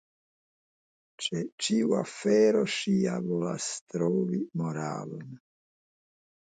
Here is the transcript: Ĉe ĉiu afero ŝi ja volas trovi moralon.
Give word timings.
Ĉe 1.25 1.43
ĉiu 1.65 1.93
afero 1.99 2.65
ŝi 2.79 2.95
ja 3.03 3.21
volas 3.29 3.69
trovi 3.93 4.43
moralon. 4.65 5.31